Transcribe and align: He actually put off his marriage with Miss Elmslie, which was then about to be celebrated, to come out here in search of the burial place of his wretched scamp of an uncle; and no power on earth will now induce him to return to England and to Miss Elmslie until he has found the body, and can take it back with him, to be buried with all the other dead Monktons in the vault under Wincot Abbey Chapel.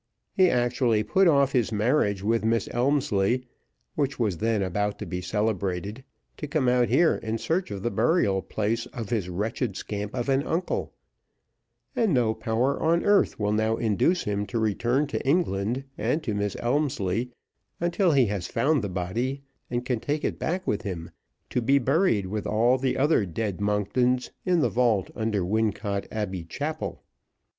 He 0.33 0.49
actually 0.49 1.03
put 1.03 1.27
off 1.27 1.51
his 1.51 1.71
marriage 1.71 2.23
with 2.23 2.43
Miss 2.43 2.67
Elmslie, 2.71 3.45
which 3.93 4.17
was 4.17 4.37
then 4.39 4.63
about 4.63 4.97
to 4.97 5.05
be 5.05 5.21
celebrated, 5.21 6.03
to 6.37 6.47
come 6.47 6.67
out 6.67 6.89
here 6.89 7.17
in 7.17 7.37
search 7.37 7.69
of 7.69 7.83
the 7.83 7.91
burial 7.91 8.41
place 8.41 8.87
of 8.87 9.11
his 9.11 9.29
wretched 9.29 9.77
scamp 9.77 10.15
of 10.15 10.27
an 10.27 10.41
uncle; 10.41 10.91
and 11.95 12.15
no 12.15 12.33
power 12.33 12.81
on 12.81 13.05
earth 13.05 13.39
will 13.39 13.51
now 13.51 13.77
induce 13.77 14.23
him 14.23 14.47
to 14.47 14.57
return 14.57 15.05
to 15.05 15.23
England 15.23 15.83
and 15.99 16.23
to 16.23 16.33
Miss 16.33 16.57
Elmslie 16.59 17.29
until 17.79 18.11
he 18.13 18.25
has 18.25 18.47
found 18.47 18.81
the 18.83 18.89
body, 18.89 19.43
and 19.69 19.85
can 19.85 19.99
take 19.99 20.23
it 20.25 20.39
back 20.39 20.65
with 20.65 20.81
him, 20.81 21.11
to 21.51 21.61
be 21.61 21.77
buried 21.77 22.25
with 22.25 22.47
all 22.47 22.79
the 22.79 22.97
other 22.97 23.23
dead 23.23 23.59
Monktons 23.61 24.31
in 24.45 24.61
the 24.61 24.69
vault 24.71 25.11
under 25.15 25.45
Wincot 25.45 26.07
Abbey 26.11 26.43
Chapel. 26.43 27.03